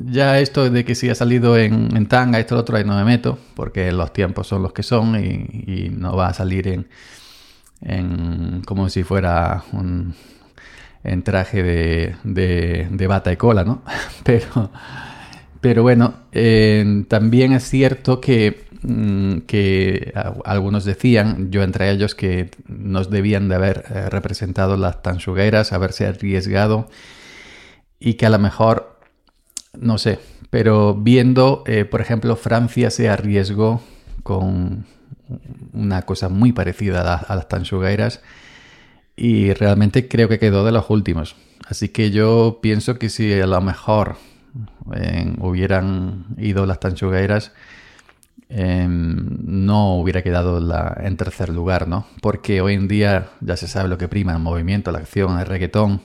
ya 0.04 0.38
esto 0.40 0.68
de 0.70 0.84
que 0.84 0.94
si 0.94 1.08
ha 1.08 1.14
salido 1.14 1.56
en, 1.56 2.06
tanga, 2.06 2.38
esto 2.38 2.54
lo 2.54 2.60
otro, 2.60 2.76
ahí 2.76 2.84
no 2.84 2.96
me 2.96 3.04
meto, 3.04 3.38
porque 3.54 3.90
los 3.92 4.12
tiempos 4.12 4.46
son 4.46 4.62
los 4.62 4.72
que 4.72 4.82
son 4.82 5.16
y, 5.16 5.88
no 5.90 6.16
va 6.16 6.28
a 6.28 6.34
salir 6.34 6.68
en, 6.68 6.88
en 7.80 8.62
como 8.66 8.88
si 8.88 9.02
fuera 9.02 9.64
un 9.72 10.14
en 11.04 11.22
traje 11.22 11.62
de, 11.62 12.16
de, 12.24 13.06
bata 13.06 13.32
y 13.32 13.36
cola, 13.36 13.64
¿no? 13.64 13.82
Pero, 14.24 14.70
pero 15.60 15.82
bueno, 15.82 16.14
también 17.08 17.52
es 17.52 17.64
cierto 17.68 18.20
que, 18.20 18.66
mm, 18.82 19.38
que 19.46 20.12
algunos 20.44 20.84
decían, 20.84 21.50
yo 21.50 21.62
entre 21.62 21.90
ellos, 21.90 22.14
que 22.14 22.50
nos 22.66 23.10
debían 23.10 23.48
de 23.48 23.54
haber 23.54 23.84
eh, 23.88 24.08
representado 24.10 24.76
las 24.76 25.02
tanchugueras, 25.02 25.72
haberse 25.72 26.06
arriesgado 26.06 26.88
y 27.98 28.14
que 28.14 28.26
a 28.26 28.30
lo 28.30 28.38
mejor 28.38 28.96
no 29.80 29.98
sé, 29.98 30.18
pero 30.50 30.94
viendo, 30.94 31.62
eh, 31.66 31.84
por 31.84 32.00
ejemplo, 32.00 32.36
Francia 32.36 32.90
se 32.90 33.08
arriesgó 33.08 33.82
con 34.22 34.86
una 35.72 36.02
cosa 36.02 36.28
muy 36.28 36.52
parecida 36.52 37.16
a, 37.16 37.34
las 37.34 37.48
tanchugueiras 37.48 38.22
y 39.16 39.52
realmente 39.52 40.08
creo 40.08 40.28
que 40.28 40.38
quedó 40.38 40.64
de 40.64 40.72
los 40.72 40.88
últimos. 40.90 41.36
Así 41.68 41.88
que 41.88 42.10
yo 42.10 42.60
pienso 42.62 42.98
que 42.98 43.08
si 43.08 43.32
a 43.32 43.46
lo 43.46 43.60
mejor 43.60 44.16
hubieran 45.40 46.26
ido 46.38 46.66
las 46.66 46.80
tanchugueiras, 46.80 47.52
em, 48.48 49.26
no 49.44 49.96
hubiera 49.96 50.22
quedado 50.22 50.60
en 51.00 51.16
tercer 51.16 51.48
lugar, 51.48 51.88
¿no? 51.88 52.06
Porque 52.20 52.60
hoy 52.60 52.74
en 52.74 52.88
día 52.88 53.30
ya 53.40 53.56
se 53.56 53.66
sabe 53.66 53.88
lo 53.88 53.98
que 53.98 54.08
prima, 54.08 54.32
el 54.32 54.38
movimiento, 54.38 54.92
la 54.92 54.98
acción, 54.98 55.38
el 55.38 55.46
reggaetón, 55.46 56.02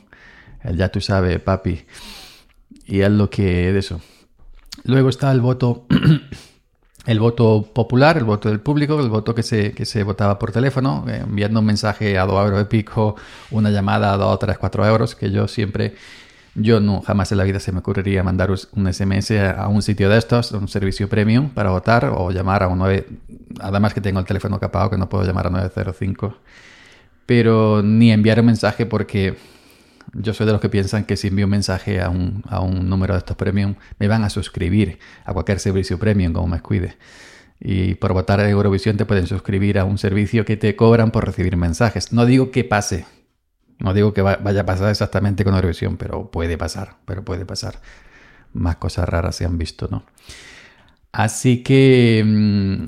el 0.63 0.77
ya 0.77 0.89
tú 0.89 1.01
sabes, 1.01 1.39
papi. 1.39 1.85
Y 2.85 3.01
es 3.01 3.11
lo 3.11 3.29
que 3.29 3.71
de 3.71 3.79
eso. 3.79 4.01
Luego 4.83 5.09
está 5.09 5.31
el 5.31 5.41
voto, 5.41 5.85
el 7.05 7.19
voto 7.19 7.67
popular, 7.73 8.17
el 8.17 8.25
voto 8.25 8.49
del 8.49 8.59
público, 8.59 8.99
el 8.99 9.09
voto 9.09 9.33
que 9.33 9.43
se, 9.43 9.73
que 9.73 9.85
se 9.85 10.03
votaba 10.03 10.37
por 10.37 10.51
teléfono, 10.51 11.05
eh, 11.07 11.21
enviando 11.23 11.59
un 11.59 11.65
mensaje 11.65 12.17
a 12.17 12.25
2 12.25 12.45
euros 12.45 12.59
de 12.59 12.65
pico, 12.65 13.15
una 13.49 13.71
llamada 13.71 14.13
a 14.13 14.17
2, 14.17 14.39
3, 14.39 14.57
4 14.57 14.85
euros, 14.85 15.15
que 15.15 15.31
yo 15.31 15.47
siempre, 15.47 15.95
yo 16.53 16.79
no, 16.79 17.01
jamás 17.01 17.31
en 17.31 17.39
la 17.39 17.43
vida 17.43 17.59
se 17.59 17.71
me 17.71 17.79
ocurriría 17.79 18.23
mandar 18.23 18.51
un 18.51 18.93
SMS 18.93 19.31
a 19.31 19.67
un 19.67 19.81
sitio 19.81 20.09
de 20.09 20.17
estos, 20.17 20.51
un 20.51 20.67
servicio 20.67 21.09
premium 21.09 21.49
para 21.49 21.71
votar 21.71 22.05
o 22.05 22.31
llamar 22.31 22.63
a 22.63 22.67
un 22.67 22.77
9, 22.77 23.07
además 23.59 23.93
que 23.93 24.01
tengo 24.01 24.19
el 24.19 24.25
teléfono 24.25 24.59
capado 24.59 24.91
que 24.91 24.97
no 24.97 25.09
puedo 25.09 25.25
llamar 25.25 25.47
a 25.47 25.49
905, 25.49 26.35
pero 27.25 27.81
ni 27.81 28.11
enviar 28.11 28.39
un 28.41 28.45
mensaje 28.45 28.85
porque 28.85 29.37
yo 30.13 30.33
soy 30.33 30.45
de 30.45 30.51
los 30.51 30.61
que 30.61 30.69
piensan 30.69 31.05
que 31.05 31.17
si 31.17 31.27
envío 31.27 31.45
un 31.45 31.51
mensaje 31.51 32.01
a 32.01 32.09
un, 32.09 32.43
a 32.47 32.59
un 32.59 32.89
número 32.89 33.13
de 33.13 33.19
estos 33.19 33.37
premium, 33.37 33.75
me 33.99 34.07
van 34.07 34.23
a 34.23 34.29
suscribir 34.29 34.99
a 35.25 35.33
cualquier 35.33 35.59
servicio 35.59 35.97
premium 35.97 36.33
como 36.33 36.47
me 36.47 36.61
cuide. 36.61 36.97
Y 37.59 37.95
por 37.95 38.13
votar 38.13 38.39
en 38.39 38.49
Eurovisión 38.49 38.97
te 38.97 39.05
pueden 39.05 39.27
suscribir 39.27 39.77
a 39.77 39.85
un 39.85 39.97
servicio 39.97 40.45
que 40.45 40.57
te 40.57 40.75
cobran 40.75 41.11
por 41.11 41.25
recibir 41.25 41.55
mensajes. 41.57 42.11
No 42.11 42.25
digo 42.25 42.51
que 42.51 42.63
pase, 42.63 43.05
no 43.77 43.93
digo 43.93 44.13
que 44.13 44.21
vaya 44.21 44.61
a 44.61 44.65
pasar 44.65 44.89
exactamente 44.89 45.43
con 45.43 45.55
Eurovisión, 45.55 45.97
pero 45.97 46.31
puede 46.31 46.57
pasar, 46.57 46.97
pero 47.05 47.23
puede 47.23 47.45
pasar. 47.45 47.79
Más 48.53 48.77
cosas 48.77 49.07
raras 49.07 49.35
se 49.35 49.45
han 49.45 49.57
visto, 49.57 49.87
¿no? 49.89 50.03
Así 51.11 51.61
que 51.61 52.23
mm, 52.25 52.85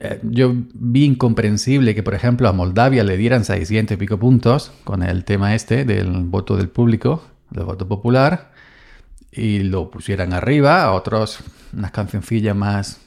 eh, 0.00 0.20
yo 0.24 0.54
vi 0.74 1.04
incomprensible 1.04 1.94
que, 1.94 2.02
por 2.02 2.14
ejemplo, 2.14 2.48
a 2.48 2.52
Moldavia 2.52 3.02
le 3.04 3.16
dieran 3.16 3.44
600 3.44 3.94
y 3.94 3.98
pico 3.98 4.18
puntos 4.18 4.72
con 4.84 5.02
el 5.02 5.24
tema 5.24 5.54
este 5.54 5.84
del 5.84 6.10
voto 6.24 6.56
del 6.56 6.68
público, 6.68 7.22
del 7.50 7.64
voto 7.64 7.88
popular, 7.88 8.52
y 9.30 9.60
lo 9.60 9.90
pusieran 9.90 10.34
arriba. 10.34 10.84
A 10.84 10.92
otros, 10.92 11.40
unas 11.72 11.92
cancioncillas 11.92 12.54
más 12.54 13.00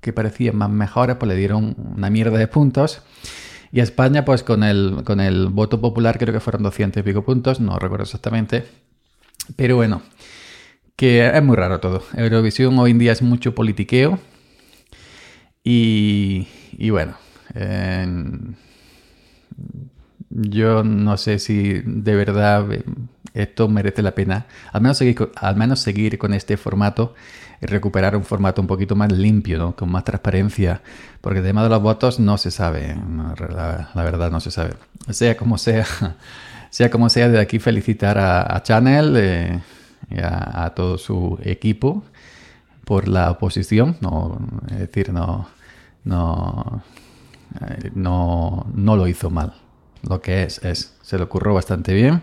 que 0.00 0.12
parecían 0.12 0.56
más 0.56 0.70
mejores, 0.70 1.16
pues 1.16 1.28
le 1.28 1.36
dieron 1.36 1.74
una 1.96 2.10
mierda 2.10 2.36
de 2.36 2.48
puntos. 2.48 3.02
Y 3.72 3.80
a 3.80 3.82
España, 3.84 4.24
pues 4.24 4.42
con 4.42 4.62
el, 4.62 5.02
con 5.04 5.20
el 5.20 5.48
voto 5.48 5.80
popular 5.80 6.18
creo 6.18 6.34
que 6.34 6.40
fueron 6.40 6.62
200 6.64 7.00
y 7.00 7.04
pico 7.04 7.24
puntos, 7.24 7.60
no 7.60 7.78
recuerdo 7.78 8.04
exactamente. 8.04 8.66
Pero 9.56 9.76
bueno, 9.76 10.02
que 10.96 11.26
es 11.26 11.42
muy 11.42 11.56
raro 11.56 11.80
todo. 11.80 12.02
Eurovisión 12.14 12.78
hoy 12.78 12.92
en 12.92 12.98
día 12.98 13.12
es 13.12 13.22
mucho 13.22 13.54
politiqueo 13.54 14.18
y, 15.62 16.46
bueno, 16.90 17.16
yo 20.30 20.84
no 20.84 21.16
sé 21.16 21.38
si 21.38 21.82
de 21.84 22.14
verdad 22.14 22.66
esto 23.34 23.68
merece 23.68 24.02
la 24.02 24.14
pena, 24.14 24.46
al 24.72 24.80
menos 24.80 24.98
seguir, 24.98 25.14
con, 25.14 25.30
al 25.36 25.56
menos 25.56 25.80
seguir 25.80 26.18
con 26.18 26.34
este 26.34 26.56
formato 26.56 27.14
y 27.60 27.66
recuperar 27.66 28.16
un 28.16 28.24
formato 28.24 28.60
un 28.60 28.66
poquito 28.66 28.96
más 28.96 29.12
limpio, 29.12 29.58
¿no? 29.58 29.76
con 29.76 29.90
más 29.90 30.04
transparencia, 30.04 30.82
porque 31.20 31.40
el 31.40 31.44
tema 31.44 31.62
de 31.62 31.68
los 31.68 31.82
votos 31.82 32.18
no 32.18 32.38
se 32.38 32.50
sabe, 32.50 32.96
la, 33.36 34.02
verdad 34.02 34.30
no 34.30 34.40
se 34.40 34.50
sabe. 34.50 34.74
Sea 35.10 35.36
como 35.36 35.58
sea, 35.58 35.86
sea 36.70 36.90
como 36.90 37.08
sea, 37.08 37.28
de 37.28 37.38
aquí 37.38 37.58
felicitar 37.58 38.18
a, 38.18 38.62
Channel. 38.62 39.14
Eh, 39.16 39.60
a, 40.22 40.72
todo 40.74 40.98
su 40.98 41.38
equipo 41.42 42.02
por 42.84 43.08
la 43.08 43.30
oposición. 43.30 43.96
No, 44.00 44.38
es 44.70 44.78
decir, 44.78 45.12
no, 45.12 45.48
no, 46.04 46.82
eh, 47.60 47.90
no, 47.94 48.66
no 48.74 48.96
lo 48.96 49.06
hizo 49.06 49.30
mal. 49.30 49.54
Lo 50.02 50.20
que 50.20 50.44
es, 50.44 50.58
es, 50.64 50.96
se 51.02 51.16
le 51.18 51.24
ocurrió 51.24 51.54
bastante 51.54 51.94
bien. 51.94 52.22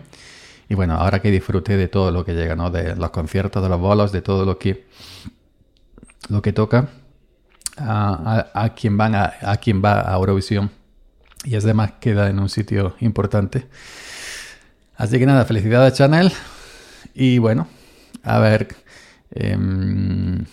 Y 0.68 0.74
bueno, 0.74 0.94
ahora 0.94 1.20
que 1.20 1.30
disfrute 1.30 1.76
de 1.76 1.88
todo 1.88 2.10
lo 2.10 2.24
que 2.24 2.34
llega, 2.34 2.54
¿no? 2.54 2.70
De 2.70 2.94
los 2.96 3.10
conciertos, 3.10 3.62
de 3.62 3.68
los 3.68 3.80
bolos, 3.80 4.12
de 4.12 4.20
todo 4.20 4.44
lo 4.44 4.58
que, 4.58 4.86
lo 6.28 6.42
que 6.42 6.52
toca 6.52 6.88
a, 7.78 8.48
a, 8.52 8.74
quien 8.74 8.98
van 8.98 9.14
a, 9.14 9.32
a 9.40 9.56
quien 9.56 9.82
va 9.82 10.12
a 10.12 10.16
Eurovisión. 10.16 10.70
Y 11.44 11.54
es 11.54 11.64
demás 11.64 11.92
queda 12.00 12.28
en 12.28 12.38
un 12.40 12.48
sitio 12.48 12.96
importante. 13.00 13.66
Así 14.96 15.18
que 15.18 15.26
nada, 15.26 15.44
felicidades 15.44 15.94
Chanel. 15.94 16.32
Y 17.14 17.38
bueno, 17.38 17.68
a 18.22 18.38
ver, 18.38 18.68
em, 19.30 20.44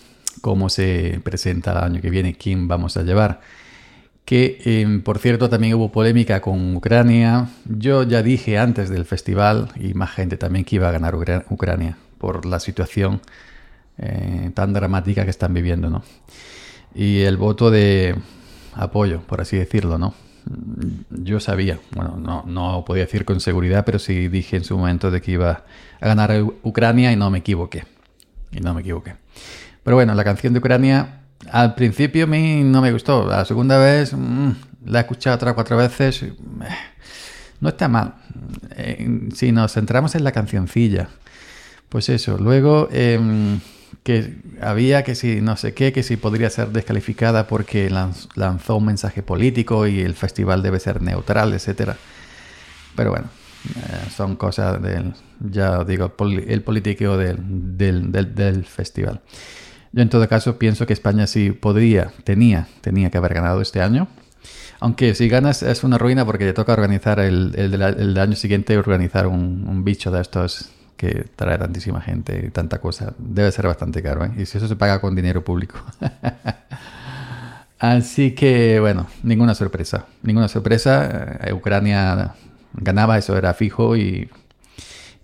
cómo 0.41 0.69
se 0.69 1.19
presenta 1.23 1.71
el 1.71 1.77
año 1.77 2.01
que 2.01 2.09
viene, 2.09 2.35
quién 2.35 2.67
vamos 2.67 2.97
a 2.97 3.03
llevar. 3.03 3.41
Que, 4.25 4.59
em, 4.65 5.01
por 5.01 5.19
cierto, 5.19 5.49
también 5.49 5.75
hubo 5.75 5.91
polémica 5.91 6.41
con 6.41 6.75
Ucrania. 6.75 7.49
Yo 7.65 8.03
ya 8.03 8.23
dije 8.23 8.57
antes 8.57 8.89
del 8.89 9.05
festival, 9.05 9.69
y 9.79 9.93
más 9.93 10.11
gente 10.11 10.37
también, 10.37 10.65
que 10.65 10.77
iba 10.77 10.89
a 10.89 10.91
ganar 10.91 11.15
Ucrania 11.49 11.97
por 12.17 12.45
la 12.45 12.59
situación 12.59 13.21
eh, 13.97 14.51
tan 14.53 14.73
dramática 14.73 15.23
que 15.23 15.29
están 15.29 15.53
viviendo, 15.53 15.89
¿no? 15.89 16.03
Y 16.93 17.21
el 17.21 17.37
voto 17.37 17.71
de 17.71 18.15
apoyo, 18.73 19.21
por 19.21 19.41
así 19.41 19.57
decirlo, 19.57 19.97
¿no? 19.97 20.13
Yo 21.09 21.39
sabía, 21.39 21.79
bueno, 21.95 22.17
no, 22.17 22.43
no 22.45 22.85
podía 22.85 23.05
decir 23.05 23.25
con 23.25 23.39
seguridad, 23.39 23.83
pero 23.85 23.99
sí 23.99 24.27
dije 24.27 24.57
en 24.57 24.63
su 24.63 24.77
momento 24.77 25.09
de 25.11 25.21
que 25.21 25.31
iba 25.31 25.63
a 25.99 26.07
ganar 26.07 26.43
Ucrania 26.63 27.11
y 27.11 27.15
no 27.15 27.29
me 27.31 27.39
equivoqué. 27.39 27.85
Y 28.51 28.59
no 28.59 28.73
me 28.73 28.81
equivoqué. 28.81 29.15
Pero 29.83 29.95
bueno, 29.95 30.13
la 30.13 30.23
canción 30.23 30.53
de 30.53 30.59
Ucrania 30.59 31.21
al 31.51 31.75
principio 31.75 32.23
a 32.23 32.27
mí 32.27 32.63
no 32.63 32.81
me 32.81 32.91
gustó. 32.91 33.27
La 33.27 33.45
segunda 33.45 33.77
vez 33.77 34.13
mm, 34.13 34.51
la 34.85 34.99
he 34.99 35.01
escuchado 35.01 35.35
otras 35.35 35.53
cuatro 35.53 35.77
veces. 35.77 36.23
Eh, 36.23 36.33
no 37.59 37.69
está 37.69 37.87
mal. 37.87 38.15
Eh, 38.75 39.29
si 39.33 39.51
nos 39.51 39.73
centramos 39.73 40.15
en 40.15 40.23
la 40.23 40.31
cancioncilla, 40.31 41.09
pues 41.89 42.09
eso. 42.09 42.37
Luego 42.37 42.89
em, 42.91 43.59
que 44.05 44.35
había 44.61 45.03
que 45.03 45.15
si 45.15 45.41
no 45.41 45.57
sé 45.57 45.73
qué, 45.73 45.91
que 45.91 46.03
si 46.03 46.15
podría 46.15 46.51
ser 46.51 46.69
descalificada 46.69 47.47
porque 47.47 47.89
lanzó 47.89 48.75
un 48.75 48.85
mensaje 48.85 49.23
político 49.23 49.87
y 49.87 50.01
el 50.01 50.13
festival 50.13 50.61
debe 50.61 50.79
ser 50.79 51.01
neutral, 51.01 51.53
etcétera. 51.53 51.97
Pero 52.95 53.09
bueno, 53.09 53.29
eh, 53.65 54.09
son 54.15 54.35
cosas 54.35 54.79
del, 54.79 55.15
ya 55.39 55.83
digo, 55.83 56.13
el 56.47 56.61
político 56.61 57.17
del, 57.17 57.75
del 57.75 58.65
festival. 58.65 59.21
Yo 59.91 60.03
en 60.03 60.09
todo 60.09 60.29
caso 60.29 60.59
pienso 60.59 60.85
que 60.85 60.93
España 60.93 61.25
sí 61.25 61.49
podría, 61.49 62.11
tenía, 62.23 62.67
tenía 62.81 63.09
que 63.09 63.17
haber 63.17 63.33
ganado 63.33 63.59
este 63.59 63.81
año. 63.81 64.07
Aunque 64.79 65.15
si 65.15 65.29
ganas 65.29 65.63
es 65.63 65.83
una 65.83 65.97
ruina 65.97 66.25
porque 66.25 66.45
te 66.45 66.53
toca 66.53 66.73
organizar 66.73 67.19
el, 67.19 67.55
el, 67.55 68.17
año 68.19 68.35
siguiente, 68.35 68.77
organizar 68.77 69.25
un, 69.25 69.83
bicho 69.83 70.11
de 70.11 70.21
estos 70.21 70.69
que 70.97 71.27
trae 71.35 71.57
tantísima 71.57 72.01
gente 72.01 72.45
y 72.47 72.49
tanta 72.49 72.79
cosa. 72.79 73.13
Debe 73.17 73.51
ser 73.51 73.67
bastante 73.67 74.01
caro, 74.01 74.25
¿eh? 74.25 74.31
Y 74.37 74.45
si 74.45 74.57
eso 74.57 74.67
se 74.67 74.75
paga 74.75 74.99
con 74.99 75.15
dinero 75.15 75.43
público. 75.43 75.75
Así 77.79 78.31
que, 78.31 78.79
bueno, 78.79 79.07
ninguna 79.23 79.53
sorpresa. 79.53 80.05
Ninguna 80.23 80.47
sorpresa. 80.47 81.37
Eh, 81.43 81.53
Ucrania 81.53 82.33
ganaba, 82.73 83.17
eso 83.17 83.37
era 83.37 83.53
fijo 83.53 83.95
y, 83.95 84.29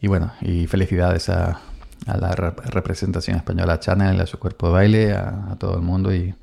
y 0.02 0.08
bueno, 0.08 0.34
y 0.42 0.68
felicidades 0.68 1.30
a, 1.30 1.60
la 2.06 2.32
representación 2.32 3.38
española, 3.38 3.74
a 3.74 3.80
Chanel, 3.80 4.20
a 4.20 4.26
su 4.26 4.40
cuerpo 4.40 4.68
de 4.68 4.74
baile, 4.74 5.14
a, 5.14 5.56
todo 5.60 5.76
el 5.76 5.82
mundo 5.82 6.14
y, 6.14 6.34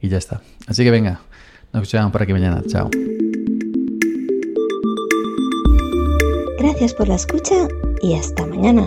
y, 0.00 0.08
ya 0.08 0.18
está. 0.18 0.40
Así 0.66 0.84
que 0.84 0.90
venga, 0.90 1.20
nos 1.72 1.82
escuchamos 1.82 2.12
por 2.12 2.22
aquí 2.22 2.32
mañana. 2.32 2.62
Chao. 2.66 2.90
Gracias 6.58 6.94
por 6.94 7.08
la 7.08 7.16
escucha 7.16 7.68
y 8.04 8.12
hasta 8.12 8.44
mañana. 8.46 8.86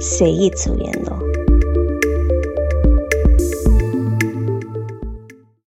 Seguid 0.00 0.54
subiendo. 0.54 1.31